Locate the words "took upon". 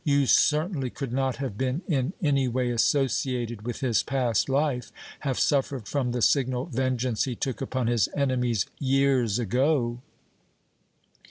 7.35-7.85